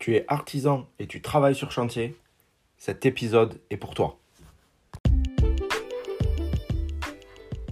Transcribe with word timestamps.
tu 0.00 0.16
es 0.16 0.24
artisan 0.28 0.88
et 0.98 1.06
tu 1.06 1.20
travailles 1.20 1.54
sur 1.54 1.70
chantier, 1.70 2.16
cet 2.78 3.04
épisode 3.04 3.60
est 3.68 3.76
pour 3.76 3.92
toi. 3.92 4.18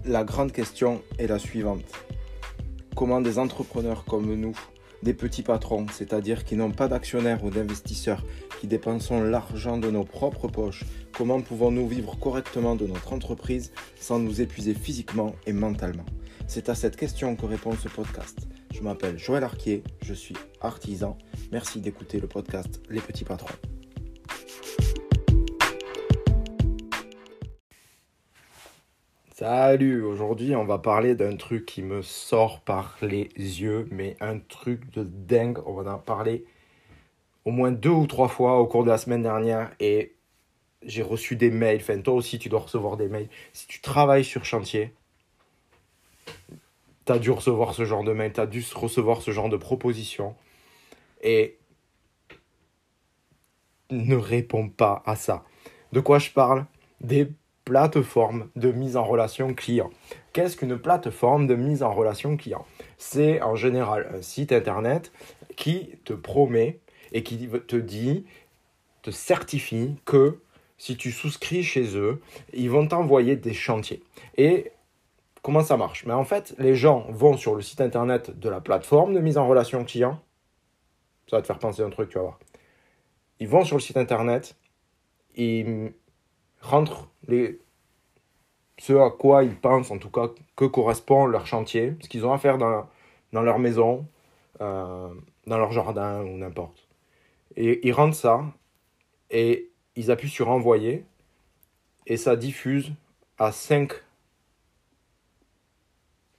La 0.04 0.24
grande 0.24 0.53
question 0.53 1.03
est 1.19 1.27
la 1.27 1.38
suivante. 1.38 1.91
Comment 2.95 3.22
des 3.22 3.38
entrepreneurs 3.38 4.04
comme 4.04 4.35
nous, 4.35 4.54
des 5.03 5.14
petits 5.14 5.43
patrons, 5.43 5.87
c'est-à-dire 5.91 6.45
qui 6.45 6.54
n'ont 6.54 6.71
pas 6.71 6.87
d'actionnaires 6.87 7.43
ou 7.45 7.50
d'investisseurs, 7.50 8.22
qui 8.60 8.66
dépensons 8.66 9.22
l'argent 9.22 9.79
de 9.79 9.90
nos 9.90 10.04
propres 10.04 10.48
poches, 10.48 10.84
comment 11.12 11.40
pouvons-nous 11.40 11.88
vivre 11.88 12.18
correctement 12.18 12.76
de 12.76 12.86
notre 12.86 13.14
entreprise 13.14 13.72
sans 13.98 14.18
nous 14.18 14.42
épuiser 14.42 14.74
physiquement 14.74 15.34
et 15.46 15.54
mentalement? 15.54 16.06
C'est 16.46 16.68
à 16.68 16.74
cette 16.74 16.96
question 16.96 17.36
que 17.36 17.46
répond 17.46 17.72
ce 17.72 17.88
podcast. 17.88 18.48
Je 18.74 18.82
m'appelle 18.82 19.18
Joël 19.18 19.45
Arquier, 19.45 19.82
je 20.02 20.12
suis 20.12 20.36
artisan. 20.60 21.16
Merci 21.51 21.80
d'écouter 21.80 22.21
le 22.21 22.27
podcast 22.27 22.83
Les 22.91 23.01
Petits 23.01 23.25
Patrons. 23.25 23.48
Salut, 29.33 30.03
aujourd'hui 30.03 30.55
on 30.55 30.66
va 30.66 30.79
parler 30.79 31.15
d'un 31.15 31.37
truc 31.37 31.65
qui 31.65 31.80
me 31.80 32.03
sort 32.03 32.61
par 32.61 32.98
les 33.01 33.30
yeux, 33.39 33.89
mais 33.91 34.15
un 34.20 34.41
truc 34.41 34.91
de 34.92 35.05
dingue. 35.05 35.61
On 35.65 35.73
va 35.73 35.95
en 35.95 35.98
parler 35.98 36.45
au 37.47 37.51
moins 37.51 37.73
deux 37.73 37.89
ou 37.89 38.06
trois 38.06 38.28
fois 38.28 38.61
au 38.61 38.67
cours 38.67 38.84
de 38.84 38.91
la 38.91 38.98
semaine 38.98 39.23
dernière 39.23 39.70
et 39.80 40.17
j'ai 40.83 41.03
reçu 41.03 41.34
des 41.34 41.51
mails. 41.51 41.80
Enfin, 41.80 41.98
toi 42.03 42.12
aussi 42.12 42.39
tu 42.39 42.51
dois 42.51 42.61
recevoir 42.61 42.98
des 42.98 43.09
mails. 43.09 43.30
Si 43.55 43.67
tu 43.67 43.80
travailles 43.80 44.25
sur 44.25 44.45
chantier, 44.45 44.92
tu 47.06 47.12
as 47.12 47.19
dû 47.19 47.30
recevoir 47.30 47.73
ce 47.73 47.87
genre 47.87 48.05
de 48.05 48.12
mail, 48.12 48.34
tu 48.34 48.41
as 48.41 48.47
dû 48.47 48.62
recevoir 48.75 49.23
ce 49.23 49.30
genre 49.30 49.48
de 49.48 49.56
proposition. 49.56 50.37
Et 51.22 51.58
ne 53.90 54.16
réponds 54.16 54.68
pas 54.68 55.02
à 55.06 55.16
ça. 55.16 55.44
De 55.92 56.00
quoi 56.00 56.19
je 56.19 56.30
parle? 56.30 56.66
Des 57.00 57.28
plateformes 57.64 58.48
de 58.56 58.72
mise 58.72 58.97
en 58.97 59.05
relation 59.05 59.55
client. 59.55 59.91
Qu'est-ce 60.33 60.56
qu'une 60.56 60.78
plateforme 60.78 61.47
de 61.47 61.55
mise 61.55 61.83
en 61.83 61.92
relation 61.92 62.36
client? 62.36 62.64
C'est 62.97 63.42
en 63.42 63.56
général 63.56 64.10
un 64.14 64.22
site 64.22 64.52
internet 64.52 65.12
qui 65.56 65.91
te 66.05 66.12
promet 66.12 66.80
et 67.12 67.22
qui 67.22 67.48
te 67.66 67.77
dit, 67.77 68.25
te 69.03 69.10
certifie 69.10 69.97
que 70.05 70.41
si 70.78 70.97
tu 70.97 71.10
souscris 71.10 71.62
chez 71.62 71.97
eux, 71.97 72.20
ils 72.53 72.70
vont 72.70 72.86
t'envoyer 72.86 73.36
des 73.36 73.53
chantiers. 73.53 74.03
Et 74.36 74.70
comment 75.42 75.62
ça 75.62 75.77
marche? 75.77 76.06
Mais 76.06 76.12
en 76.12 76.25
fait, 76.25 76.55
les 76.58 76.75
gens 76.75 77.06
vont 77.10 77.36
sur 77.36 77.55
le 77.55 77.62
site 77.62 77.80
internet 77.80 78.38
de 78.38 78.48
la 78.48 78.60
plateforme 78.60 79.12
de 79.14 79.20
mise 79.20 79.38
en 79.38 79.47
relation 79.48 79.84
client. 79.84 80.20
Ça 81.29 81.37
va 81.37 81.43
te 81.43 81.47
faire 81.47 81.59
penser 81.59 81.83
un 81.83 81.91
truc, 81.91 82.11
tu 82.11 82.17
vas 82.17 82.23
voir. 82.23 82.39
Ils 83.41 83.48
vont 83.48 83.65
sur 83.65 83.77
le 83.77 83.81
site 83.81 83.97
internet, 83.97 84.57
ils 85.37 85.93
rentrent 86.61 87.09
ce 88.79 88.93
à 88.95 89.11
quoi 89.11 89.45
ils 89.45 89.56
pensent, 89.56 89.91
en 89.91 89.99
tout 89.99 90.11
cas, 90.11 90.29
que 90.56 90.65
correspond 90.65 91.27
leur 91.27 91.47
chantier, 91.47 91.95
ce 92.01 92.09
qu'ils 92.09 92.25
ont 92.27 92.33
à 92.33 92.39
faire 92.39 92.59
dans, 92.59 92.89
dans 93.33 93.43
leur 93.43 93.59
maison, 93.59 94.06
euh, 94.61 95.15
dans 95.47 95.59
leur 95.59 95.73
jardin 95.73 96.23
ou 96.23 96.37
n'importe. 96.37 96.89
Et 97.56 97.87
ils 97.87 97.93
rentrent 97.93 98.17
ça 98.17 98.45
et 99.31 99.71
ils 99.97 100.11
appuient 100.11 100.29
sur 100.29 100.49
envoyer 100.49 101.05
et 102.06 102.17
ça 102.17 102.37
diffuse 102.37 102.93
à 103.39 103.53
5 103.53 103.93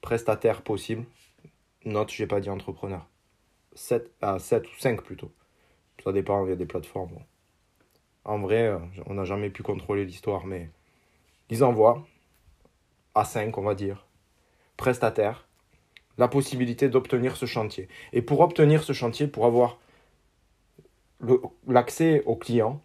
prestataires 0.02 0.62
possibles. 0.62 1.06
Note, 1.86 2.10
j'ai 2.10 2.28
pas 2.28 2.40
dit 2.40 2.50
entrepreneur. 2.50 3.09
7 3.80 4.12
à 4.22 4.40
7 4.40 4.68
ou 4.68 4.78
5 4.78 5.02
plutôt. 5.02 5.32
Ça 6.04 6.12
dépend, 6.12 6.46
il 6.46 6.50
y 6.50 6.54
a 6.54 6.58
des 6.58 6.66
plateformes. 6.66 7.18
En 8.26 8.40
vrai, 8.40 8.68
euh, 8.68 8.78
on 9.06 9.14
n'a 9.14 9.24
jamais 9.24 9.50
pu 9.50 9.64
contrôler 9.64 10.06
l'histoire, 10.06 10.46
mais 10.46 10.70
ils 11.50 11.64
envoient 11.64 12.06
à 13.16 13.24
5, 13.24 13.58
on 13.58 13.62
va 13.62 13.76
dire, 13.76 14.06
prestataires, 14.76 15.48
la 16.18 16.28
possibilité 16.28 16.90
d'obtenir 16.90 17.38
ce 17.38 17.46
chantier. 17.46 17.88
Et 18.12 18.22
pour 18.22 18.42
obtenir 18.42 18.84
ce 18.84 18.92
chantier, 18.92 19.28
pour 19.28 19.46
avoir 19.46 19.80
l'accès 21.68 22.22
au 22.26 22.36
client, 22.36 22.82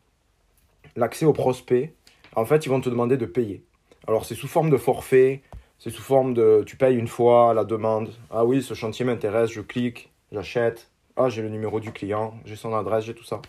l'accès 0.94 1.26
au 1.26 1.32
prospect, 1.32 1.94
en 2.36 2.46
fait, 2.46 2.66
ils 2.66 2.68
vont 2.68 2.80
te 2.80 2.88
demander 2.88 3.16
de 3.16 3.26
payer. 3.26 3.64
Alors, 4.06 4.24
c'est 4.24 4.36
sous 4.36 4.48
forme 4.48 4.70
de 4.70 4.76
forfait, 4.76 5.42
c'est 5.78 5.90
sous 5.90 6.02
forme 6.02 6.34
de 6.34 6.62
tu 6.64 6.76
payes 6.76 6.96
une 6.96 7.08
fois 7.08 7.52
la 7.52 7.64
demande. 7.64 8.12
Ah 8.30 8.44
oui, 8.44 8.62
ce 8.62 8.74
chantier 8.74 9.04
m'intéresse, 9.04 9.50
je 9.50 9.60
clique, 9.60 10.13
j'achète. 10.34 10.90
Ah, 11.16 11.28
j'ai 11.28 11.42
le 11.42 11.48
numéro 11.48 11.80
du 11.80 11.92
client, 11.92 12.34
j'ai 12.44 12.56
son 12.56 12.74
adresse, 12.74 13.04
j'ai 13.04 13.14
tout 13.14 13.24
ça. 13.24 13.40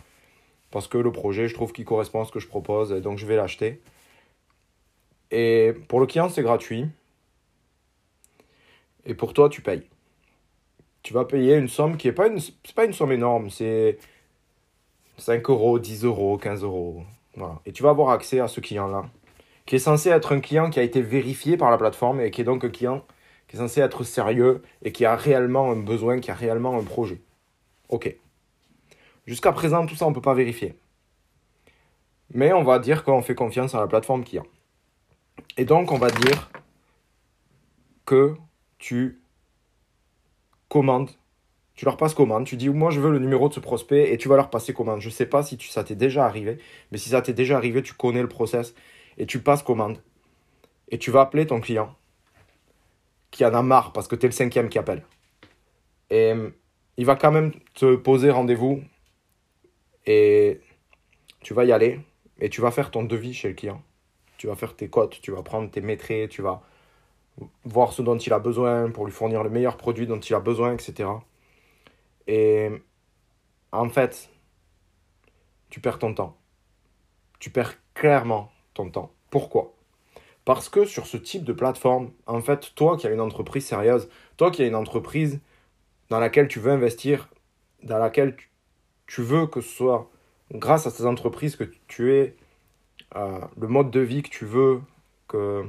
Parce 0.71 0.87
que 0.87 0.97
le 0.97 1.11
projet, 1.11 1.47
je 1.47 1.53
trouve 1.53 1.73
qu'il 1.73 1.85
correspond 1.85 2.21
à 2.21 2.25
ce 2.25 2.31
que 2.31 2.39
je 2.39 2.47
propose 2.47 2.91
et 2.91 3.01
donc 3.01 3.17
je 3.17 3.25
vais 3.25 3.35
l'acheter. 3.35 3.81
Et 5.31 5.73
pour 5.87 5.99
le 5.99 6.05
client, 6.05 6.29
c'est 6.29 6.43
gratuit. 6.43 6.87
Et 9.05 9.15
pour 9.15 9.33
toi, 9.33 9.49
tu 9.49 9.61
payes. 9.61 9.83
Tu 11.03 11.13
vas 11.13 11.25
payer 11.25 11.55
une 11.55 11.67
somme 11.67 11.97
qui 11.97 12.07
n'est 12.07 12.13
pas 12.13 12.27
une, 12.27 12.39
pas 12.75 12.85
une 12.85 12.93
somme 12.93 13.11
énorme, 13.11 13.49
c'est 13.49 13.97
5 15.17 15.49
euros, 15.49 15.79
10 15.79 16.05
euros, 16.05 16.37
15 16.37 16.63
euros. 16.63 17.03
Voilà. 17.35 17.61
Et 17.65 17.71
tu 17.71 17.83
vas 17.83 17.89
avoir 17.89 18.09
accès 18.09 18.39
à 18.39 18.47
ce 18.47 18.59
client-là, 18.59 19.05
qui 19.65 19.75
est 19.75 19.79
censé 19.79 20.09
être 20.09 20.33
un 20.33 20.39
client 20.39 20.69
qui 20.69 20.79
a 20.79 20.83
été 20.83 21.01
vérifié 21.01 21.57
par 21.57 21.69
la 21.71 21.77
plateforme 21.77 22.21
et 22.21 22.31
qui 22.31 22.41
est 22.41 22.45
donc 22.45 22.63
un 22.63 22.69
client 22.69 23.05
qui 23.47 23.55
est 23.55 23.59
censé 23.59 23.81
être 23.81 24.03
sérieux 24.03 24.61
et 24.81 24.91
qui 24.91 25.05
a 25.05 25.15
réellement 25.15 25.71
un 25.71 25.75
besoin, 25.75 26.19
qui 26.19 26.31
a 26.31 26.35
réellement 26.35 26.77
un 26.77 26.83
projet. 26.83 27.21
Ok. 27.89 28.15
Jusqu'à 29.25 29.51
présent, 29.51 29.85
tout 29.85 29.95
ça, 29.95 30.05
on 30.05 30.09
ne 30.09 30.15
peut 30.15 30.21
pas 30.21 30.33
vérifier. 30.33 30.75
Mais 32.33 32.53
on 32.53 32.63
va 32.63 32.79
dire 32.79 33.03
qu'on 33.03 33.21
fait 33.21 33.35
confiance 33.35 33.75
à 33.75 33.79
la 33.79 33.87
plateforme 33.87 34.23
client. 34.23 34.45
Et 35.57 35.65
donc, 35.65 35.91
on 35.91 35.97
va 35.97 36.09
dire 36.09 36.49
que 38.05 38.35
tu 38.77 39.21
commandes, 40.69 41.09
tu 41.75 41.85
leur 41.85 41.97
passes 41.97 42.13
commande, 42.13 42.45
tu 42.45 42.55
dis 42.55 42.69
moi 42.69 42.89
je 42.89 42.99
veux 42.99 43.11
le 43.11 43.19
numéro 43.19 43.49
de 43.49 43.53
ce 43.53 43.59
prospect 43.59 44.11
et 44.11 44.17
tu 44.17 44.29
vas 44.29 44.35
leur 44.35 44.49
passer 44.49 44.73
commande. 44.73 45.01
Je 45.01 45.07
ne 45.07 45.13
sais 45.13 45.25
pas 45.25 45.43
si 45.43 45.57
ça 45.69 45.83
t'est 45.83 45.95
déjà 45.95 46.25
arrivé, 46.25 46.57
mais 46.91 46.97
si 46.97 47.09
ça 47.09 47.21
t'est 47.21 47.33
déjà 47.33 47.57
arrivé, 47.57 47.81
tu 47.81 47.93
connais 47.93 48.21
le 48.21 48.29
process 48.29 48.73
et 49.17 49.25
tu 49.25 49.39
passes 49.39 49.63
commande. 49.63 50.01
Et 50.89 50.97
tu 50.97 51.11
vas 51.11 51.21
appeler 51.21 51.47
ton 51.47 51.59
client 51.59 51.95
qui 53.35 53.45
en 53.45 53.53
a 53.53 53.61
marre 53.61 53.91
parce 53.93 54.07
que 54.07 54.15
tu 54.15 54.25
es 54.25 54.29
le 54.29 54.33
cinquième 54.33 54.69
qui 54.69 54.79
appelle. 54.79 55.03
Et 56.09 56.31
euh, 56.31 56.49
il 56.97 57.05
va 57.05 57.15
quand 57.15 57.31
même 57.31 57.51
te 57.73 57.95
poser 57.95 58.31
rendez-vous 58.31 58.81
et 60.05 60.61
tu 61.41 61.53
vas 61.53 61.65
y 61.65 61.71
aller 61.71 61.99
et 62.39 62.49
tu 62.49 62.61
vas 62.61 62.71
faire 62.71 62.91
ton 62.91 63.03
devis 63.03 63.33
chez 63.33 63.49
le 63.49 63.53
client 63.53 63.81
tu 64.37 64.47
vas 64.47 64.55
faire 64.55 64.75
tes 64.75 64.89
cotes, 64.89 65.21
tu 65.21 65.31
vas 65.31 65.43
prendre 65.43 65.69
tes 65.69 65.81
maîtres, 65.81 66.27
tu 66.29 66.41
vas 66.41 66.61
voir 67.63 67.93
ce 67.93 68.01
dont 68.01 68.17
il 68.17 68.33
a 68.33 68.39
besoin 68.39 68.89
pour 68.91 69.05
lui 69.05 69.11
fournir 69.11 69.43
le 69.43 69.49
meilleur 69.49 69.77
produit 69.77 70.07
dont 70.07 70.19
il 70.19 70.33
a 70.33 70.39
besoin, 70.39 70.73
etc. 70.73 71.09
Et 72.27 72.69
en 73.71 73.89
fait, 73.89 74.29
tu 75.69 75.79
perds 75.79 75.99
ton 75.99 76.13
temps. 76.13 76.37
Tu 77.39 77.49
perds 77.49 77.75
clairement 77.93 78.51
ton 78.73 78.89
temps. 78.89 79.11
Pourquoi? 79.29 79.74
Parce 80.45 80.69
que 80.69 80.85
sur 80.85 81.07
ce 81.07 81.17
type 81.17 81.43
de 81.43 81.53
plateforme, 81.53 82.11
en 82.27 82.41
fait, 82.41 82.73
toi 82.75 82.97
qui 82.97 83.07
as 83.07 83.11
une 83.11 83.21
entreprise 83.21 83.65
sérieuse, 83.65 84.09
toi 84.37 84.51
qui 84.51 84.61
as 84.61 84.67
une 84.67 84.75
entreprise 84.75 85.39
dans 86.09 86.19
laquelle 86.19 86.47
tu 86.47 86.59
veux 86.59 86.71
investir, 86.71 87.29
dans 87.83 87.97
laquelle 87.97 88.37
tu 89.07 89.21
veux 89.21 89.47
que 89.47 89.61
ce 89.61 89.69
soit 89.69 90.09
grâce 90.53 90.85
à 90.85 90.91
ces 90.91 91.05
entreprises 91.05 91.55
que 91.55 91.63
tu 91.87 92.13
es 92.13 92.35
le 93.15 93.67
mode 93.67 93.91
de 93.91 93.99
vie 93.99 94.21
que 94.21 94.29
tu 94.29 94.45
veux, 94.45 94.81
que 95.27 95.63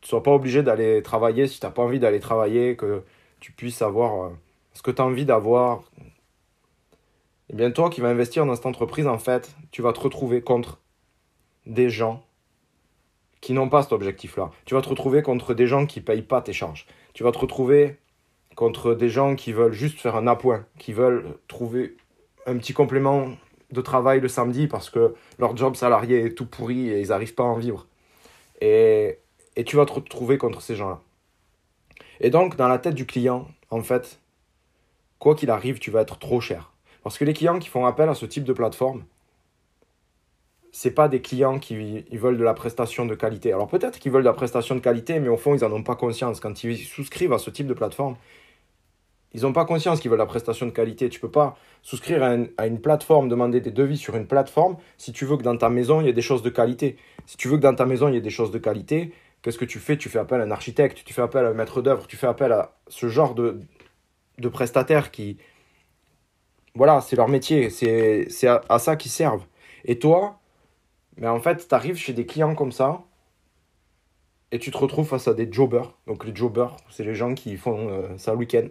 tu 0.00 0.06
ne 0.06 0.08
sois 0.08 0.22
pas 0.22 0.32
obligé 0.32 0.62
d'aller 0.62 1.02
travailler 1.02 1.48
si 1.48 1.60
tu 1.60 1.66
n'as 1.66 1.72
pas 1.72 1.82
envie 1.82 1.98
d'aller 1.98 2.20
travailler, 2.20 2.76
que 2.76 3.02
tu 3.40 3.52
puisses 3.52 3.82
avoir 3.82 4.24
euh, 4.24 4.30
ce 4.72 4.82
que 4.82 4.90
tu 4.90 5.02
as 5.02 5.04
envie 5.04 5.24
d'avoir. 5.24 5.80
Et 5.98 6.02
eh 7.50 7.56
bien 7.56 7.70
toi 7.70 7.90
qui 7.90 8.00
vas 8.00 8.08
investir 8.08 8.46
dans 8.46 8.54
cette 8.54 8.66
entreprise, 8.66 9.06
en 9.06 9.18
fait, 9.18 9.54
tu 9.70 9.82
vas 9.82 9.92
te 9.92 10.00
retrouver 10.00 10.40
contre 10.40 10.80
des 11.66 11.90
gens 11.90 12.24
qui 13.44 13.52
n'ont 13.52 13.68
pas 13.68 13.82
cet 13.82 13.92
objectif-là. 13.92 14.50
Tu 14.64 14.72
vas 14.72 14.80
te 14.80 14.88
retrouver 14.88 15.20
contre 15.20 15.52
des 15.52 15.66
gens 15.66 15.84
qui 15.84 16.00
ne 16.00 16.04
payent 16.06 16.22
pas 16.22 16.40
tes 16.40 16.54
charges. 16.54 16.86
Tu 17.12 17.24
vas 17.24 17.30
te 17.30 17.36
retrouver 17.36 17.98
contre 18.56 18.94
des 18.94 19.10
gens 19.10 19.34
qui 19.34 19.52
veulent 19.52 19.74
juste 19.74 20.00
faire 20.00 20.16
un 20.16 20.26
appoint, 20.26 20.64
qui 20.78 20.94
veulent 20.94 21.36
trouver 21.46 21.94
un 22.46 22.56
petit 22.56 22.72
complément 22.72 23.28
de 23.70 23.80
travail 23.82 24.20
le 24.20 24.28
samedi 24.28 24.66
parce 24.66 24.88
que 24.88 25.14
leur 25.38 25.54
job 25.58 25.76
salarié 25.76 26.24
est 26.24 26.30
tout 26.30 26.46
pourri 26.46 26.88
et 26.88 27.02
ils 27.02 27.08
n'arrivent 27.08 27.34
pas 27.34 27.42
à 27.42 27.48
en 27.48 27.58
vivre. 27.58 27.86
Et, 28.62 29.18
et 29.56 29.64
tu 29.64 29.76
vas 29.76 29.84
te 29.84 29.92
retrouver 29.92 30.38
contre 30.38 30.62
ces 30.62 30.74
gens-là. 30.74 31.02
Et 32.20 32.30
donc, 32.30 32.56
dans 32.56 32.68
la 32.68 32.78
tête 32.78 32.94
du 32.94 33.04
client, 33.04 33.46
en 33.68 33.82
fait, 33.82 34.20
quoi 35.18 35.34
qu'il 35.34 35.50
arrive, 35.50 35.80
tu 35.80 35.90
vas 35.90 36.00
être 36.00 36.18
trop 36.18 36.40
cher. 36.40 36.72
Parce 37.02 37.18
que 37.18 37.26
les 37.26 37.34
clients 37.34 37.58
qui 37.58 37.68
font 37.68 37.84
appel 37.84 38.08
à 38.08 38.14
ce 38.14 38.24
type 38.24 38.44
de 38.44 38.54
plateforme, 38.54 39.04
c'est 40.76 40.90
pas 40.90 41.06
des 41.06 41.22
clients 41.22 41.60
qui 41.60 42.02
veulent 42.10 42.36
de 42.36 42.42
la 42.42 42.52
prestation 42.52 43.06
de 43.06 43.14
qualité. 43.14 43.52
Alors 43.52 43.68
peut-être 43.68 44.00
qu'ils 44.00 44.10
veulent 44.10 44.24
de 44.24 44.28
la 44.28 44.34
prestation 44.34 44.74
de 44.74 44.80
qualité, 44.80 45.20
mais 45.20 45.28
au 45.28 45.36
fond, 45.36 45.54
ils 45.54 45.60
n'en 45.62 45.70
ont 45.70 45.84
pas 45.84 45.94
conscience. 45.94 46.40
Quand 46.40 46.64
ils 46.64 46.76
souscrivent 46.76 47.32
à 47.32 47.38
ce 47.38 47.50
type 47.50 47.68
de 47.68 47.74
plateforme, 47.74 48.16
Ils 49.34 49.42
n'ont 49.42 49.52
pas 49.52 49.64
conscience 49.64 50.00
qu'ils 50.00 50.10
veulent 50.10 50.18
la 50.18 50.26
prestation 50.26 50.66
de 50.66 50.72
qualité. 50.72 51.08
Tu 51.08 51.20
peux 51.20 51.30
pas 51.30 51.56
souscrire 51.82 52.22
à 52.24 52.66
une, 52.66 52.80
plateforme, 52.80 53.28
demander 53.28 53.60
des 53.60 53.70
devis 53.70 53.98
sur 53.98 54.16
une 54.16 54.26
plateforme 54.26 54.76
si 54.96 55.12
tu 55.12 55.24
veux 55.26 55.36
que 55.36 55.42
dans 55.44 55.56
ta 55.56 55.68
maison, 55.68 56.00
il 56.00 56.06
y 56.06 56.08
ait 56.08 56.12
des 56.12 56.22
choses 56.22 56.42
de 56.42 56.50
qualité. 56.50 56.96
Si 57.26 57.36
tu 57.36 57.48
veux 57.48 57.56
que 57.56 57.62
dans 57.62 57.74
ta 57.74 57.86
maison, 57.86 58.08
il 58.08 58.14
y 58.14 58.16
ait 58.16 58.20
des 58.20 58.30
choses 58.30 58.50
de 58.50 58.58
qualité, 58.58 59.12
qu'est-ce 59.42 59.58
que 59.58 59.64
tu 59.64 59.78
fais? 59.78 59.96
Tu 59.96 60.08
fais 60.08 60.20
appel 60.20 60.40
à 60.40 60.44
un 60.44 60.50
architecte, 60.50 61.02
tu 61.04 61.14
fais 61.14 61.22
appel 61.22 61.44
à 61.44 61.50
un 61.50 61.54
maître 61.54 61.82
d'œuvre, 61.82 62.06
tu 62.08 62.16
fais 62.16 62.26
appel 62.28 62.52
à 62.52 62.76
ce 62.88 63.08
genre 63.08 63.34
de, 63.34 63.60
de 64.38 64.48
prestataires 64.48 65.10
qui... 65.12 65.38
Voilà, 66.74 67.00
c'est 67.00 67.16
leur 67.16 67.28
métier, 67.28 67.70
c'est 67.70 68.48
à 68.48 68.78
ça 68.80 68.96
qu'ils 68.96 69.12
servent. 69.12 69.44
Et 69.84 69.98
toi, 69.98 70.40
mais 71.16 71.28
en 71.28 71.40
fait, 71.40 71.66
tu 71.68 71.74
arrives 71.74 71.96
chez 71.96 72.12
des 72.12 72.26
clients 72.26 72.54
comme 72.54 72.72
ça, 72.72 73.04
et 74.54 74.58
tu 74.58 74.70
te 74.70 74.78
retrouves 74.78 75.08
face 75.08 75.26
à 75.26 75.34
des 75.34 75.50
jobbers. 75.50 75.92
Donc 76.06 76.24
les 76.24 76.34
jobbers, 76.34 76.76
c'est 76.88 77.02
les 77.02 77.16
gens 77.16 77.34
qui 77.34 77.56
font 77.56 77.88
euh, 77.88 78.16
ça 78.18 78.32
le 78.32 78.38
week-end. 78.38 78.68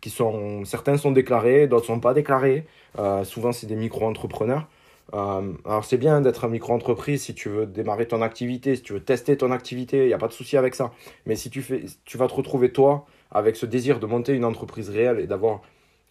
Qui 0.00 0.08
sont, 0.08 0.64
certains 0.64 0.96
sont 0.96 1.12
déclarés, 1.12 1.66
d'autres 1.66 1.86
sont 1.86 2.00
pas 2.00 2.14
déclarés. 2.14 2.66
Euh, 2.98 3.22
souvent, 3.24 3.52
c'est 3.52 3.66
des 3.66 3.76
micro-entrepreneurs. 3.76 4.66
Euh, 5.14 5.52
alors 5.64 5.84
c'est 5.84 5.98
bien 5.98 6.20
d'être 6.22 6.44
un 6.46 6.48
micro-entreprise 6.48 7.22
si 7.22 7.34
tu 7.34 7.48
veux 7.48 7.66
démarrer 7.66 8.08
ton 8.08 8.22
activité, 8.22 8.76
si 8.76 8.82
tu 8.82 8.94
veux 8.94 9.04
tester 9.04 9.36
ton 9.36 9.52
activité, 9.52 9.98
il 10.04 10.06
n'y 10.08 10.14
a 10.14 10.18
pas 10.18 10.28
de 10.28 10.32
souci 10.32 10.56
avec 10.56 10.74
ça. 10.74 10.92
Mais 11.26 11.36
si 11.36 11.50
tu, 11.50 11.62
fais, 11.62 11.84
tu 12.04 12.16
vas 12.18 12.28
te 12.28 12.34
retrouver 12.34 12.72
toi 12.72 13.06
avec 13.30 13.56
ce 13.56 13.66
désir 13.66 14.00
de 14.00 14.06
monter 14.06 14.32
une 14.32 14.44
entreprise 14.44 14.88
réelle 14.88 15.20
et 15.20 15.26
d'avoir 15.26 15.60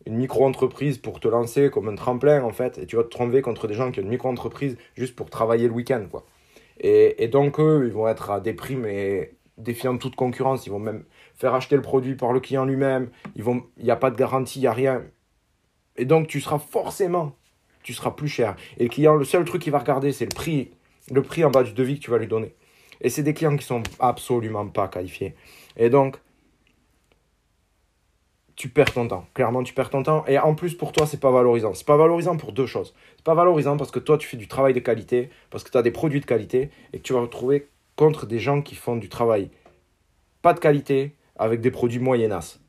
une 0.05 0.15
micro-entreprise 0.15 0.97
pour 0.97 1.19
te 1.19 1.27
lancer 1.27 1.69
comme 1.69 1.89
un 1.89 1.95
tremplin 1.95 2.43
en 2.43 2.51
fait, 2.51 2.77
et 2.77 2.85
tu 2.85 2.95
vas 2.95 3.03
te 3.03 3.09
tromper 3.09 3.41
contre 3.41 3.67
des 3.67 3.73
gens 3.73 3.91
qui 3.91 3.99
ont 3.99 4.03
une 4.03 4.09
micro-entreprise 4.09 4.77
juste 4.95 5.15
pour 5.15 5.29
travailler 5.29 5.67
le 5.67 5.73
week-end 5.73 6.05
quoi. 6.09 6.25
Et, 6.79 7.27
donc, 7.27 7.59
eux, 7.59 7.85
ils 7.87 7.93
vont 7.93 8.07
être 8.07 8.31
à 8.31 8.39
des 8.39 8.53
prix, 8.53 8.75
mais 8.75 9.33
défiant 9.57 9.97
toute 9.97 10.15
concurrence. 10.15 10.65
Ils 10.65 10.71
vont 10.71 10.79
même 10.79 11.05
faire 11.35 11.53
acheter 11.53 11.75
le 11.75 11.81
produit 11.81 12.15
par 12.15 12.33
le 12.33 12.39
client 12.39 12.65
lui-même. 12.65 13.09
Il 13.35 13.43
n'y 13.81 13.91
a 13.91 13.95
pas 13.95 14.11
de 14.11 14.17
garantie, 14.17 14.59
il 14.59 14.63
n'y 14.63 14.67
a 14.67 14.73
rien. 14.73 15.03
Et 15.95 16.05
donc, 16.05 16.27
tu 16.27 16.41
seras 16.41 16.59
forcément, 16.59 17.35
tu 17.83 17.93
seras 17.93 18.11
plus 18.11 18.27
cher. 18.27 18.55
Et 18.77 18.83
le 18.83 18.89
client, 18.89 19.15
le 19.15 19.25
seul 19.25 19.45
truc 19.45 19.61
qu'il 19.61 19.71
va 19.71 19.79
regarder, 19.79 20.11
c'est 20.11 20.25
le 20.25 20.35
prix, 20.35 20.71
le 21.11 21.21
prix 21.21 21.45
en 21.45 21.51
bas 21.51 21.63
du 21.63 21.71
devis 21.71 21.97
que 21.97 22.03
tu 22.03 22.11
vas 22.11 22.17
lui 22.17 22.27
donner. 22.27 22.53
Et 23.01 23.09
c'est 23.09 23.23
des 23.23 23.33
clients 23.33 23.55
qui 23.55 23.65
sont 23.65 23.83
absolument 23.99 24.67
pas 24.67 24.87
qualifiés. 24.87 25.35
Et 25.77 25.89
donc, 25.89 26.17
tu 28.55 28.69
perds 28.69 28.93
ton 28.93 29.07
temps. 29.07 29.27
Clairement, 29.33 29.63
tu 29.63 29.73
perds 29.73 29.89
ton 29.89 30.03
temps. 30.03 30.25
Et 30.27 30.39
en 30.39 30.55
plus, 30.55 30.75
pour 30.75 30.91
toi, 30.91 31.05
c'est 31.05 31.19
pas 31.19 31.31
valorisant. 31.31 31.73
C'est 31.73 31.85
pas 31.85 31.97
valorisant 31.97 32.37
pour 32.37 32.53
deux 32.53 32.65
choses. 32.65 32.93
C'est 33.17 33.25
pas 33.25 33.35
valorisant 33.35 33.77
parce 33.77 33.91
que 33.91 33.99
toi, 33.99 34.17
tu 34.17 34.27
fais 34.27 34.37
du 34.37 34.47
travail 34.47 34.73
de 34.73 34.79
qualité, 34.79 35.29
parce 35.49 35.63
que 35.63 35.71
tu 35.71 35.77
as 35.77 35.81
des 35.81 35.91
produits 35.91 36.21
de 36.21 36.25
qualité, 36.25 36.69
et 36.93 36.99
que 36.99 37.03
tu 37.03 37.13
vas 37.13 37.21
retrouver 37.21 37.67
contre 37.95 38.25
des 38.25 38.39
gens 38.39 38.61
qui 38.61 38.75
font 38.75 38.95
du 38.95 39.09
travail 39.09 39.49
pas 40.41 40.53
de 40.53 40.59
qualité 40.59 41.15
avec 41.37 41.59
des 41.59 41.71
produits 41.71 41.99
moyennas. 41.99 42.59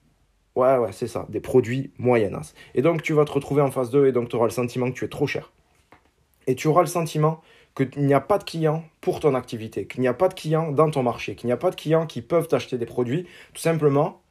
Ouais, 0.55 0.79
ouais, 0.79 0.93
c'est 0.93 1.09
ça, 1.09 1.27
des 1.29 1.41
produits 1.41 1.91
moyennas. 1.99 2.55
Et 2.75 2.81
donc, 2.81 3.03
tu 3.03 3.13
vas 3.13 3.27
te 3.27 3.33
retrouver 3.33 3.61
en 3.61 3.71
face 3.71 3.91
d'eux, 3.91 4.07
et 4.07 4.13
donc 4.13 4.31
tu 4.31 4.37
auras 4.37 4.47
le 4.47 4.51
sentiment 4.51 4.91
que 4.91 4.97
tu 4.97 5.05
es 5.05 5.09
trop 5.09 5.27
cher. 5.27 5.53
Et 6.47 6.55
tu 6.55 6.69
auras 6.69 6.81
le 6.81 6.87
sentiment 6.87 7.43
qu'il 7.77 8.07
n'y 8.07 8.15
a 8.15 8.21
pas 8.21 8.39
de 8.39 8.45
clients 8.45 8.83
pour 9.03 9.21
ton 9.21 9.35
activité, 9.35 9.87
qu'il 9.87 10.01
n'y 10.01 10.09
a 10.09 10.15
pas 10.15 10.29
de 10.29 10.35
clients 10.35 10.73
dans 10.73 10.91
ton 10.91 11.03
marché, 11.03 11.35
qu'il 11.35 11.49
n'y 11.49 11.53
a 11.53 11.59
pas 11.59 11.71
de 11.71 11.77
clients 11.77 12.07
qui 12.07 12.23
peuvent 12.23 12.49
t'acheter 12.49 12.79
des 12.79 12.87
produits, 12.87 13.27
tout 13.53 13.61
simplement 13.61 14.23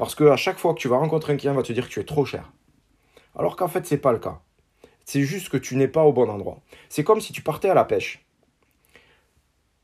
parce 0.00 0.14
qu'à 0.14 0.38
chaque 0.38 0.58
fois 0.58 0.72
que 0.72 0.78
tu 0.78 0.88
vas 0.88 0.96
rencontrer 0.96 1.34
un 1.34 1.36
client, 1.36 1.52
il 1.52 1.56
va 1.56 1.62
te 1.62 1.74
dire 1.74 1.86
que 1.86 1.92
tu 1.92 2.00
es 2.00 2.04
trop 2.04 2.24
cher. 2.24 2.50
Alors 3.36 3.54
qu'en 3.54 3.68
fait, 3.68 3.86
ce 3.86 3.94
n'est 3.94 4.00
pas 4.00 4.12
le 4.12 4.18
cas. 4.18 4.40
C'est 5.04 5.24
juste 5.24 5.50
que 5.50 5.58
tu 5.58 5.76
n'es 5.76 5.88
pas 5.88 6.04
au 6.04 6.12
bon 6.14 6.30
endroit. 6.30 6.62
C'est 6.88 7.04
comme 7.04 7.20
si 7.20 7.34
tu 7.34 7.42
partais 7.42 7.68
à 7.68 7.74
la 7.74 7.84
pêche. 7.84 8.24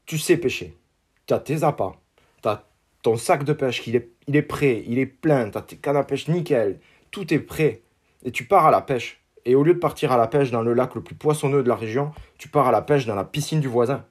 Tu 0.07 0.17
sais 0.17 0.39
pêcher. 0.39 0.75
Tu 1.27 1.35
as 1.35 1.39
tes 1.39 1.65
appâts. 1.65 1.97
Tu 2.43 2.49
as 2.49 2.65
ton 3.03 3.19
sac 3.19 3.45
de 3.45 3.53
pêche, 3.53 3.87
il 3.87 3.95
est, 3.95 4.09
est 4.33 4.41
prêt, 4.41 4.85
il 4.87 4.99
est 4.99 5.05
plein. 5.05 5.51
Tu 5.51 5.59
as 5.59 5.61
tes 5.61 5.77
cannes 5.77 5.99
à 5.99 6.03
pêche 6.03 6.29
nickel. 6.29 6.81
Tout 7.11 7.35
est 7.35 7.39
prêt. 7.39 7.83
Et 8.25 8.33
tu 8.33 8.47
pars 8.47 8.67
à 8.67 8.71
la 8.71 8.81
pêche. 8.81 9.23
Et 9.45 9.55
au 9.55 9.65
lieu 9.65 9.75
de 9.75 9.79
partir 9.79 10.13
à 10.13 10.17
la 10.17 10.29
pêche 10.29 10.51
dans 10.51 10.63
le 10.63 10.73
lac 10.73 10.95
le 10.95 11.03
plus 11.03 11.15
poissonneux 11.15 11.63
de 11.63 11.69
la 11.69 11.77
région, 11.77 12.13
tu 12.39 12.49
pars 12.49 12.69
à 12.69 12.73
la 12.73 12.81
pêche 12.81 13.05
dans 13.05 13.17
la 13.17 13.25
piscine 13.25 13.61
du 13.61 13.69
voisin. 13.69 14.07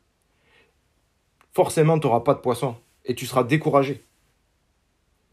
Forcément, 1.52 1.98
tu 1.98 2.06
n'auras 2.06 2.19
pas 2.19 2.36
de 2.36 2.42
poisson. 2.42 2.75
Et 3.06 3.16
tu 3.16 3.25
seras 3.25 3.44
découragé. 3.44 4.06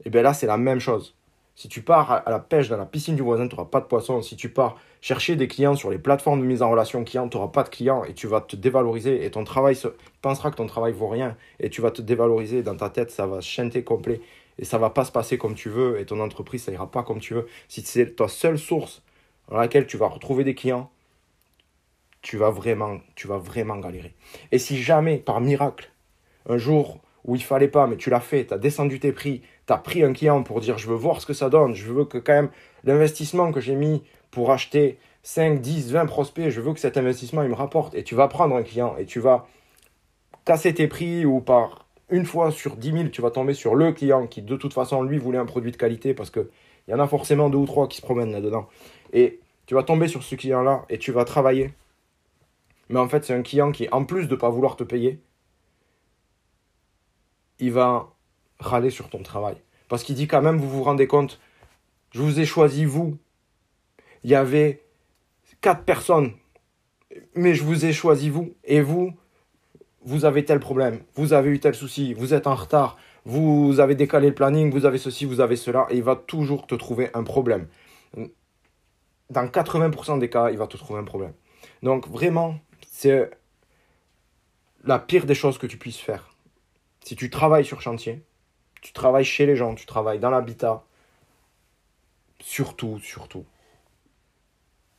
Et 0.05 0.11
bien 0.11 0.23
là, 0.23 0.35
c'est 0.35 0.47
la 0.47 0.57
même 0.57 0.81
chose. 0.81 1.15
Si 1.55 1.69
tu 1.69 1.83
pars 1.83 2.11
à 2.11 2.31
la 2.31 2.39
pêche 2.39 2.69
dans 2.69 2.79
la 2.79 2.87
piscine 2.87 3.15
du 3.15 3.23
voisin, 3.23 3.47
tu 3.47 3.55
n'auras 3.55 3.69
pas 3.69 3.81
de 3.81 3.85
poisson. 3.85 4.23
Si 4.23 4.37
tu 4.37 4.49
pars 4.49 4.77
chercher 5.03 5.37
des 5.37 5.49
clients 5.49 5.75
sur 5.75 5.91
les 5.91 5.99
plateformes 5.99 6.41
de 6.41 6.47
mise 6.47 6.63
en 6.63 6.71
relation 6.71 7.05
client, 7.05 7.29
tu 7.29 7.37
n'auras 7.37 7.51
pas 7.51 7.63
de 7.63 7.69
clients 7.69 8.05
et 8.05 8.15
tu 8.15 8.27
vas 8.27 8.41
te 8.41 8.57
dévaloriser 8.57 9.25
et 9.25 9.31
ton 9.31 9.45
travail 9.45 9.77
se... 9.77 9.89
pensera 10.23 10.51
que 10.51 10.57
ton 10.57 10.67
travail 10.67 10.93
vaut 10.93 11.09
rien 11.09 11.37
et 11.61 11.69
tu 11.69 11.83
vas 11.83 11.91
te 11.91 12.01
dévaloriser 12.01 12.63
dans 12.63 12.77
ta 12.77 12.89
tête, 12.89 13.11
ça 13.11 13.27
va 13.27 13.41
chanter 13.43 13.85
complet 13.85 14.23
et 14.59 14.65
ça 14.65 14.79
va 14.79 14.91
pas 14.91 15.05
se 15.05 15.13
passer 15.13 15.37
comme 15.37 15.55
tu 15.55 15.69
veux 15.69 16.01
et 16.01 16.07
ton 16.07 16.21
entreprise 16.21 16.65
ça 16.65 16.73
ira 16.73 16.91
pas 16.91 17.03
comme 17.03 17.21
tu 17.21 17.35
veux. 17.35 17.47
Si 17.69 17.83
c'est 17.83 18.17
ta 18.17 18.29
seule 18.29 18.59
source 18.59 19.03
dans 19.49 19.59
laquelle 19.59 19.87
tu 19.87 19.99
vas 19.99 20.09
retrouver 20.09 20.45
des 20.45 20.55
clients, 20.55 20.91
tu 22.23 22.39
vas 22.39 22.51
vraiment, 22.51 22.99
tu 23.15 23.27
vas 23.27 23.39
vraiment 23.39 23.77
galérer. 23.77 24.15
Et 24.53 24.59
si 24.59 24.81
jamais 24.83 25.19
par 25.19 25.41
miracle 25.41 25.91
un 26.49 26.57
jour 26.57 27.01
où 27.25 27.37
il 27.37 27.43
fallait 27.43 27.69
pas, 27.69 27.87
mais 27.87 27.97
tu 27.97 28.11
l'as 28.11 28.21
fait, 28.21 28.47
tu 28.47 28.55
as 28.55 28.59
descendu 28.59 28.99
tes 28.99 29.13
prix, 29.13 29.43
tu 29.67 29.73
as 29.73 29.79
pris 29.79 30.03
un 30.03 30.13
client 30.13 30.43
pour 30.43 30.61
dire 30.61 30.79
je 30.79 30.89
veux 30.89 30.97
voir 30.97 31.21
ce 31.21 31.27
que 31.27 31.33
ça 31.33 31.49
donne, 31.51 31.75
je 31.75 31.93
veux 31.93 32.05
que 32.05 32.19
quand 32.19 32.33
même 32.33 32.51
l'investissement 32.85 33.53
que 33.53 33.61
j'ai 33.61 33.75
mis 33.75 34.03
pour 34.31 34.51
acheter 34.51 34.99
5, 35.23 35.61
10, 35.61 35.93
20 35.93 36.07
prospects, 36.07 36.51
je 36.51 36.61
veux 36.61 36.73
que 36.73 36.81
cet 36.81 36.97
investissement 36.97 37.43
il 37.43 37.49
me 37.49 37.55
rapporte. 37.55 37.95
Et 37.95 38.03
tu 38.03 38.15
vas 38.15 38.29
prendre 38.29 38.57
un 38.57 38.63
client 38.63 38.97
et 38.99 39.05
tu 39.05 39.21
vas 39.21 39.47
casser 40.45 40.75
tes 40.75 40.89
prix 40.89 41.25
ou 41.25 41.41
par 41.41 41.87
une 42.11 42.27
fois 42.27 42.51
sur 42.51 42.77
10 42.77 42.93
000, 42.93 43.09
tu 43.09 43.23
vas 43.23 43.31
tomber 43.31 43.55
sur 43.55 43.75
le 43.75 43.93
client 43.93 44.27
qui 44.27 44.43
de 44.43 44.57
toute 44.57 44.75
façon 44.75 45.03
lui 45.03 45.19
voulait 45.19 45.39
un 45.39 45.47
produit 45.47 45.71
de 45.71 45.77
qualité 45.77 46.15
parce 46.15 46.31
qu'il 46.31 46.49
y 46.89 46.95
en 46.95 46.99
a 46.99 47.07
forcément 47.07 47.49
deux 47.49 47.59
ou 47.59 47.67
trois 47.67 47.89
qui 47.89 47.99
se 47.99 48.03
promènent 48.03 48.33
là-dedans. 48.33 48.69
Et 49.13 49.41
tu 49.67 49.75
vas 49.75 49.85
tomber 49.85 50.09
sur 50.09 50.23
ce 50.23 50.35
client-là 50.35 50.85
et 50.91 50.99
tu 50.99 51.13
vas 51.13 51.25
travailler. 51.25 51.73
Mais 52.89 52.99
en 52.99 53.09
fait, 53.09 53.25
c'est 53.25 53.33
un 53.33 53.43
client 53.43 53.73
qui, 53.73 53.89
en 53.93 54.05
plus 54.05 54.27
de 54.27 54.35
ne 54.35 54.41
pas 54.41 54.51
vouloir 54.51 54.77
te 54.77 54.85
payer, 54.85 55.21
il 57.63 57.71
va 57.71 58.13
râler 58.59 58.91
sur 58.91 59.09
ton 59.09 59.23
travail. 59.23 59.57
Parce 59.89 60.03
qu'il 60.03 60.17
dit 60.17 60.27
quand 60.27 60.43
même, 60.43 60.59
vous 60.59 60.69
vous 60.69 60.83
rendez 60.83 61.07
compte, 61.07 61.41
je 62.11 62.21
vous 62.21 62.41
ai 62.41 62.45
choisi 62.45 62.85
vous. 62.85 63.19
Il 64.25 64.31
y 64.31 64.35
avait 64.35 64.83
quatre 65.61 65.85
personnes, 65.85 66.33
mais 67.37 67.55
je 67.55 67.63
vous 67.63 67.85
ai 67.85 67.93
choisi 67.93 68.31
vous. 68.31 68.53
Et 68.65 68.81
vous, 68.81 69.13
vous 70.05 70.25
avez 70.25 70.45
tel 70.45 70.59
problème, 70.59 71.03
vous 71.15 71.33
avez 71.35 71.51
eu 71.51 71.61
tel 71.61 71.77
souci, 71.77 72.15
vous 72.15 72.35
êtes 72.35 72.49
en 72.49 72.57
retard, 72.57 72.97
vous 73.25 73.79
avez 73.79 73.95
décalé 73.95 74.29
le 74.29 74.35
planning, 74.35 74.73
vous 74.73 74.85
avez 74.85 74.99
ceci, 74.99 75.25
vous 75.25 75.41
avez 75.41 75.55
cela, 75.55 75.87
et 75.91 75.97
il 75.99 76.03
va 76.03 76.17
toujours 76.17 76.67
te 76.67 76.75
trouver 76.75 77.11
un 77.15 77.23
problème. 77.23 77.69
Dans 79.31 79.47
80% 79.47 80.19
des 80.19 80.29
cas, 80.29 80.51
il 80.51 80.59
va 80.59 80.67
te 80.67 80.77
trouver 80.77 80.99
un 80.99 81.05
problème. 81.05 81.33
Donc 81.85 82.09
vraiment, 82.09 82.57
c'est 82.91 83.31
la 84.83 84.99
pire 84.99 85.27
des 85.27 85.37
choses 85.37 85.59
que 85.59 85.69
tu 85.69 85.77
puisses 85.77 86.01
faire 86.01 86.32
si 87.05 87.17
tu 87.17 87.31
travailles 87.31 87.65
sur 87.65 87.81
chantier, 87.81 88.23
tu 88.81 88.93
travailles 88.93 89.25
chez 89.25 89.47
les 89.47 89.57
gens, 89.57 89.75
tu 89.75 89.87
travailles 89.87 90.19
dans 90.19 90.31
l'habitat, 90.31 90.85
surtout, 92.41 92.99
surtout, 92.99 93.45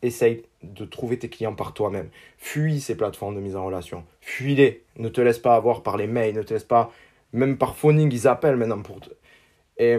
essaye 0.02 0.44
de 0.64 0.86
trouver 0.86 1.18
tes 1.18 1.30
clients 1.30 1.56
par 1.56 1.74
toi-même. 1.74 2.10
Fuis 2.38 2.82
ces 2.82 2.96
plateformes 2.96 3.36
de 3.36 3.42
mise 3.42 3.56
en 3.56 3.66
relation. 3.66 4.06
Fuis-les. 4.22 4.84
Ne 4.98 5.10
te 5.10 5.22
laisse 5.22 5.40
pas 5.40 5.56
avoir 5.56 5.84
par 5.84 5.98
les 5.98 6.08
mails, 6.08 6.36
ne 6.36 6.44
te 6.44 6.54
laisse 6.54 6.64
pas, 6.64 6.92
même 7.32 7.58
par 7.58 7.76
phoning, 7.76 8.12
ils 8.12 8.28
appellent 8.28 8.58
maintenant 8.58 8.82
pour. 8.82 9.00
Et 9.78 9.98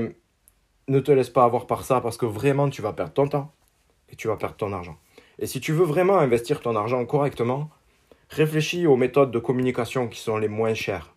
ne 0.88 1.00
te 1.00 1.10
laisse 1.12 1.30
pas 1.30 1.44
avoir 1.44 1.66
par 1.66 1.84
ça 1.84 2.00
parce 2.00 2.16
que 2.16 2.26
vraiment 2.26 2.68
tu 2.68 2.82
vas 2.82 2.92
perdre 2.92 3.12
ton 3.12 3.28
temps 3.28 3.52
et 4.10 4.16
tu 4.16 4.28
vas 4.28 4.36
perdre 4.36 4.56
ton 4.56 4.72
argent. 4.72 4.96
Et 5.38 5.46
si 5.46 5.60
tu 5.60 5.72
veux 5.72 5.84
vraiment 5.84 6.18
investir 6.18 6.60
ton 6.60 6.76
argent 6.76 7.04
correctement, 7.06 7.70
réfléchis 8.28 8.86
aux 8.86 8.96
méthodes 8.96 9.30
de 9.30 9.38
communication 9.38 10.08
qui 10.08 10.20
sont 10.20 10.36
les 10.36 10.48
moins 10.48 10.74
chères 10.74 11.14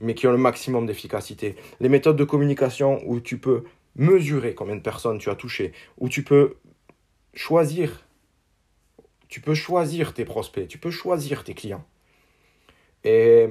mais 0.00 0.14
qui 0.14 0.26
ont 0.26 0.32
le 0.32 0.38
maximum 0.38 0.86
d'efficacité. 0.86 1.56
Les 1.80 1.88
méthodes 1.88 2.16
de 2.16 2.24
communication 2.24 3.00
où 3.06 3.20
tu 3.20 3.38
peux 3.38 3.64
mesurer 3.94 4.54
combien 4.54 4.76
de 4.76 4.80
personnes 4.80 5.18
tu 5.18 5.30
as 5.30 5.34
touché, 5.34 5.72
où 5.98 6.08
tu 6.08 6.22
peux 6.22 6.56
choisir, 7.34 8.06
tu 9.28 9.40
peux 9.40 9.54
choisir 9.54 10.14
tes 10.14 10.24
prospects, 10.24 10.68
tu 10.68 10.78
peux 10.78 10.90
choisir 10.90 11.44
tes 11.44 11.54
clients. 11.54 11.84
Et 13.04 13.48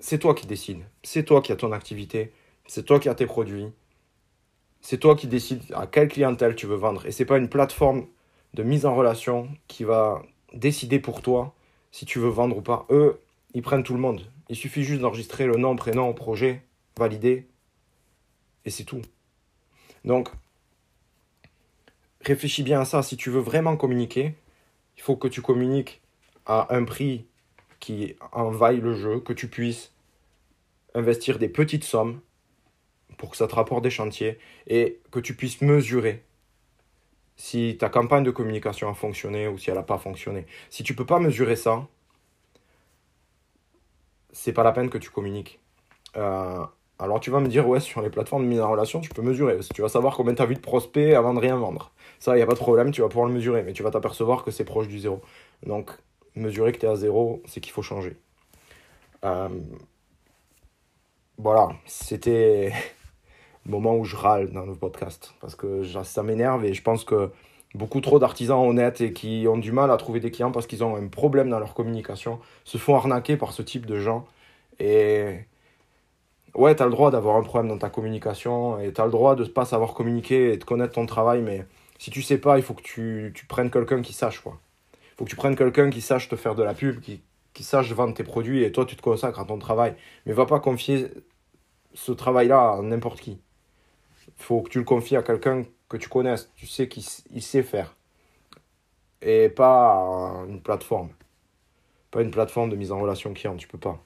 c'est 0.00 0.18
toi 0.18 0.34
qui 0.34 0.46
décides, 0.46 0.84
c'est 1.02 1.24
toi 1.24 1.40
qui 1.40 1.52
as 1.52 1.56
ton 1.56 1.72
activité, 1.72 2.32
c'est 2.66 2.84
toi 2.84 2.98
qui 2.98 3.08
as 3.08 3.14
tes 3.14 3.26
produits, 3.26 3.68
c'est 4.80 4.98
toi 4.98 5.14
qui 5.16 5.26
décides 5.26 5.62
à 5.72 5.86
quelle 5.86 6.08
clientèle 6.08 6.56
tu 6.56 6.66
veux 6.66 6.76
vendre. 6.76 7.06
Et 7.06 7.10
ce 7.10 7.22
n'est 7.22 7.26
pas 7.26 7.38
une 7.38 7.48
plateforme 7.48 8.06
de 8.54 8.62
mise 8.62 8.86
en 8.86 8.94
relation 8.94 9.48
qui 9.66 9.84
va 9.84 10.22
décider 10.52 10.98
pour 10.98 11.22
toi 11.22 11.54
si 11.90 12.06
tu 12.06 12.18
veux 12.18 12.28
vendre 12.28 12.58
ou 12.58 12.62
pas. 12.62 12.86
Eux, 12.90 13.20
ils 13.54 13.62
prennent 13.62 13.82
tout 13.82 13.94
le 13.94 14.00
monde. 14.00 14.22
Il 14.48 14.56
suffit 14.56 14.84
juste 14.84 15.00
d'enregistrer 15.00 15.46
le 15.46 15.56
nom, 15.56 15.74
prénom, 15.76 16.12
projet, 16.12 16.62
valider, 16.96 17.48
et 18.64 18.70
c'est 18.70 18.84
tout. 18.84 19.02
Donc, 20.04 20.28
réfléchis 22.20 22.62
bien 22.62 22.80
à 22.80 22.84
ça. 22.84 23.02
Si 23.02 23.16
tu 23.16 23.30
veux 23.30 23.40
vraiment 23.40 23.76
communiquer, 23.76 24.34
il 24.96 25.02
faut 25.02 25.16
que 25.16 25.28
tu 25.28 25.42
communiques 25.42 26.02
à 26.46 26.74
un 26.74 26.84
prix 26.84 27.26
qui 27.80 28.16
en 28.32 28.50
vaille 28.50 28.80
le 28.80 28.94
jeu, 28.94 29.20
que 29.20 29.32
tu 29.32 29.48
puisses 29.48 29.92
investir 30.94 31.38
des 31.38 31.48
petites 31.48 31.84
sommes 31.84 32.20
pour 33.18 33.30
que 33.30 33.36
ça 33.36 33.46
te 33.46 33.54
rapporte 33.54 33.82
des 33.82 33.90
chantiers 33.90 34.38
et 34.66 35.00
que 35.10 35.20
tu 35.20 35.34
puisses 35.34 35.60
mesurer 35.60 36.22
si 37.36 37.76
ta 37.78 37.88
campagne 37.88 38.24
de 38.24 38.30
communication 38.30 38.88
a 38.88 38.94
fonctionné 38.94 39.48
ou 39.48 39.58
si 39.58 39.70
elle 39.70 39.76
n'a 39.76 39.82
pas 39.82 39.98
fonctionné. 39.98 40.46
Si 40.70 40.82
tu 40.82 40.94
peux 40.94 41.06
pas 41.06 41.18
mesurer 41.18 41.56
ça, 41.56 41.88
c'est 44.34 44.52
pas 44.52 44.64
la 44.64 44.72
peine 44.72 44.90
que 44.90 44.98
tu 44.98 45.10
communiques. 45.10 45.60
Euh, 46.16 46.64
alors 46.98 47.20
tu 47.20 47.30
vas 47.30 47.40
me 47.40 47.48
dire, 47.48 47.66
ouais, 47.66 47.80
sur 47.80 48.02
les 48.02 48.10
plateformes 48.10 48.44
de 48.44 48.48
mise 48.48 48.60
en 48.60 48.70
relation, 48.70 49.00
tu 49.00 49.10
peux 49.10 49.22
mesurer. 49.22 49.58
tu 49.74 49.80
vas 49.80 49.88
savoir 49.88 50.16
combien 50.16 50.34
tu 50.34 50.42
as 50.42 50.46
vu 50.46 50.54
de 50.54 50.60
prospects 50.60 51.14
avant 51.14 51.32
de 51.32 51.40
rien 51.40 51.56
vendre. 51.56 51.92
Ça, 52.18 52.32
il 52.34 52.36
n'y 52.36 52.42
a 52.42 52.46
pas 52.46 52.54
de 52.54 52.58
problème, 52.58 52.90
tu 52.90 53.00
vas 53.00 53.08
pouvoir 53.08 53.28
le 53.28 53.34
mesurer, 53.34 53.62
mais 53.62 53.72
tu 53.72 53.82
vas 53.82 53.90
t'apercevoir 53.90 54.44
que 54.44 54.50
c'est 54.50 54.64
proche 54.64 54.88
du 54.88 54.98
zéro. 54.98 55.20
Donc, 55.64 55.90
mesurer 56.34 56.72
que 56.72 56.78
tu 56.78 56.86
es 56.86 56.88
à 56.88 56.96
zéro, 56.96 57.42
c'est 57.46 57.60
qu'il 57.60 57.72
faut 57.72 57.82
changer. 57.82 58.16
Euh, 59.24 59.48
voilà, 61.38 61.68
c'était 61.86 62.72
le 63.66 63.70
moment 63.70 63.96
où 63.96 64.04
je 64.04 64.16
râle 64.16 64.50
dans 64.50 64.66
le 64.66 64.74
podcast, 64.74 65.34
parce 65.40 65.54
que 65.54 65.84
ça 65.84 66.22
m'énerve 66.22 66.64
et 66.64 66.74
je 66.74 66.82
pense 66.82 67.04
que 67.04 67.30
beaucoup 67.74 68.00
trop 68.00 68.18
d'artisans 68.18 68.58
honnêtes 68.66 69.00
et 69.00 69.12
qui 69.12 69.46
ont 69.48 69.58
du 69.58 69.72
mal 69.72 69.90
à 69.90 69.96
trouver 69.96 70.20
des 70.20 70.30
clients 70.30 70.52
parce 70.52 70.66
qu'ils 70.66 70.84
ont 70.84 70.96
un 70.96 71.08
problème 71.08 71.50
dans 71.50 71.58
leur 71.58 71.74
communication 71.74 72.38
se 72.64 72.78
font 72.78 72.94
arnaquer 72.94 73.36
par 73.36 73.52
ce 73.52 73.62
type 73.62 73.86
de 73.86 73.98
gens. 73.98 74.26
Et 74.78 75.40
ouais, 76.54 76.74
tu 76.76 76.82
as 76.82 76.86
le 76.86 76.92
droit 76.92 77.10
d'avoir 77.10 77.36
un 77.36 77.42
problème 77.42 77.68
dans 77.68 77.78
ta 77.78 77.90
communication 77.90 78.78
et 78.80 78.92
tu 78.92 79.00
as 79.00 79.04
le 79.04 79.10
droit 79.10 79.34
de 79.34 79.44
ne 79.44 79.48
pas 79.48 79.64
savoir 79.64 79.94
communiquer 79.94 80.52
et 80.52 80.56
de 80.56 80.64
connaître 80.64 80.94
ton 80.94 81.06
travail, 81.06 81.42
mais 81.42 81.66
si 81.98 82.10
tu 82.10 82.22
sais 82.22 82.38
pas, 82.38 82.58
il 82.58 82.62
faut 82.62 82.74
que 82.74 82.82
tu, 82.82 83.32
tu 83.34 83.46
prennes 83.46 83.70
quelqu'un 83.70 84.02
qui 84.02 84.12
sache. 84.12 84.40
quoi. 84.40 84.58
Il 84.94 85.16
faut 85.16 85.24
que 85.24 85.30
tu 85.30 85.36
prennes 85.36 85.56
quelqu'un 85.56 85.90
qui 85.90 86.00
sache 86.00 86.28
te 86.28 86.36
faire 86.36 86.54
de 86.54 86.62
la 86.62 86.74
pub, 86.74 87.00
qui, 87.00 87.22
qui 87.54 87.64
sache 87.64 87.90
vendre 87.92 88.14
tes 88.14 88.24
produits 88.24 88.62
et 88.64 88.72
toi 88.72 88.84
tu 88.84 88.96
te 88.96 89.02
consacres 89.02 89.40
à 89.40 89.44
ton 89.44 89.58
travail. 89.58 89.94
Mais 90.26 90.32
va 90.32 90.46
pas 90.46 90.60
confier 90.60 91.08
ce 91.94 92.12
travail-là 92.12 92.76
à 92.78 92.82
n'importe 92.82 93.20
qui. 93.20 93.38
Il 94.26 94.42
faut 94.42 94.62
que 94.62 94.70
tu 94.70 94.78
le 94.78 94.84
confies 94.84 95.16
à 95.16 95.22
quelqu'un 95.22 95.64
que 95.94 96.02
tu 96.02 96.08
connaisses, 96.08 96.50
tu 96.56 96.66
sais 96.66 96.88
qu'il 96.88 97.02
sait 97.42 97.62
faire. 97.62 97.94
Et 99.22 99.48
pas 99.48 100.44
une 100.48 100.60
plateforme. 100.60 101.10
Pas 102.10 102.22
une 102.22 102.30
plateforme 102.30 102.70
de 102.70 102.76
mise 102.76 102.92
en 102.92 103.00
relation 103.00 103.32
client, 103.32 103.56
tu 103.56 103.68
peux 103.68 103.78
pas. 103.78 104.02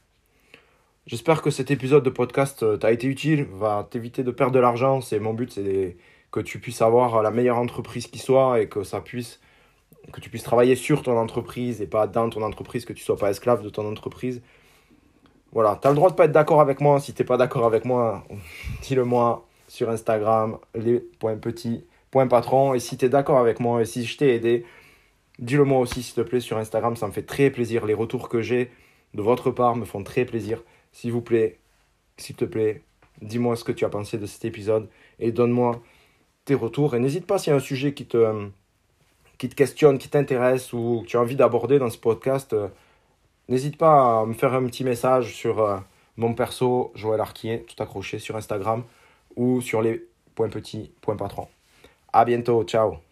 J'espère 1.07 1.41
que 1.41 1.51
cet 1.51 1.71
épisode 1.71 2.05
de 2.05 2.11
podcast 2.11 2.63
euh, 2.63 2.77
t'a 2.77 2.93
été 2.93 3.07
utile, 3.07 3.47
va 3.53 3.89
t'éviter 3.91 4.23
de 4.23 4.31
perdre 4.31 4.53
de 4.53 4.59
l'argent. 4.59 5.01
C'est 5.01 5.19
mon 5.19 5.33
but, 5.33 5.51
c'est 5.51 5.97
que 6.31 6.41
tu 6.41 6.61
puisses 6.61 6.83
avoir 6.83 7.23
la 7.23 7.31
meilleure 7.31 7.57
entreprise 7.57 8.07
qui 8.07 8.19
soit 8.19 8.61
et 8.61 8.69
que 8.69 8.85
ça 8.85 9.01
puisse 9.01 9.41
que 10.13 10.21
tu 10.21 10.31
puisses 10.31 10.43
travailler 10.43 10.75
sur 10.75 11.03
ton 11.03 11.19
entreprise 11.19 11.83
et 11.83 11.87
pas 11.87 12.07
dans 12.07 12.31
ton 12.31 12.43
entreprise, 12.43 12.85
que 12.85 12.93
tu 12.93 13.05
sois 13.05 13.17
pas 13.17 13.31
esclave 13.31 13.63
de 13.63 13.69
ton 13.69 13.91
entreprise. 13.91 14.43
Voilà, 15.53 15.79
tu 15.81 15.87
as 15.87 15.91
le 15.91 15.97
droit 15.97 16.11
de 16.11 16.15
pas 16.15 16.27
être 16.27 16.33
d'accord 16.33 16.61
avec 16.61 16.81
moi. 16.81 17.01
Si 17.01 17.15
tu 17.15 17.23
n'es 17.23 17.27
pas 17.27 17.37
d'accord 17.37 17.65
avec 17.65 17.85
moi, 17.85 18.25
dis-le 18.83 19.05
moi 19.05 19.48
sur 19.69 19.91
Instagram, 19.91 20.59
les.petits.patron. 20.75 22.75
Et 22.75 22.81
si 22.81 22.97
tu 22.97 23.05
es 23.05 23.09
d'accord 23.09 23.39
avec 23.39 23.61
moi 23.61 23.83
et 23.83 23.85
si 23.85 24.05
je 24.05 24.17
t'ai 24.17 24.35
aidé, 24.35 24.65
dis-le 25.39 25.65
moi 25.65 25.79
aussi 25.79 26.03
s'il 26.03 26.15
te 26.15 26.23
plaît 26.23 26.41
sur 26.41 26.59
Instagram. 26.59 26.97
Ça 26.97 27.07
me 27.07 27.13
fait 27.13 27.23
très 27.23 27.51
plaisir. 27.51 27.87
Les 27.87 27.95
retours 27.95 28.29
que 28.29 28.41
j'ai 28.41 28.71
de 29.15 29.23
votre 29.23 29.51
part 29.51 29.77
me 29.77 29.85
font 29.85 30.03
très 30.03 30.25
plaisir. 30.25 30.63
S'il 30.93 31.13
vous 31.13 31.21
plaît, 31.21 31.59
s'il 32.17 32.35
te 32.35 32.45
plaît, 32.45 32.83
dis-moi 33.23 33.57
ce 33.57 33.65
que 33.65 33.73
tu 33.73 33.85
as 33.85 33.89
pensé 33.89 34.19
de 34.19 34.27
cet 34.27 34.45
épisode 34.45 34.89
et 35.19 35.31
donne-moi 35.31 35.81
tes 36.45 36.55
retours. 36.55 36.95
Et 36.95 36.99
n'hésite 36.99 37.27
pas 37.27 37.39
s'il 37.39 37.51
y 37.51 37.55
a 37.55 37.57
un 37.57 37.61
sujet 37.61 37.95
qui 37.95 38.07
te, 38.07 38.49
qui 39.37 39.49
te 39.49 39.55
questionne, 39.55 39.99
qui 39.99 40.09
t'intéresse 40.09 40.73
ou 40.73 41.03
que 41.03 41.09
tu 41.09 41.17
as 41.17 41.21
envie 41.21 41.37
d'aborder 41.37 41.79
dans 41.79 41.91
ce 41.91 41.99
podcast. 41.99 42.55
Euh, 42.55 42.69
n'hésite 43.49 43.77
pas 43.77 44.21
à 44.21 44.27
me 44.27 44.33
faire 44.33 44.55
un 44.55 44.65
petit 44.67 44.85
message 44.85 45.35
sur 45.35 45.61
euh, 45.61 45.77
mon 46.17 46.35
perso, 46.35 46.91
Joël 46.95 47.21
Arquier, 47.21 47.65
tout 47.65 47.81
accroché 47.83 48.19
sur 48.19 48.37
Instagram 48.37 48.83
ou 49.39 49.63
sur 49.63 49.81
les 49.81 50.05
points 50.35 50.51
petits, 50.51 50.93
points 51.01 51.17
patrons. 51.17 51.49
À 52.13 52.25
bientôt, 52.25 52.65
ciao 52.65 53.08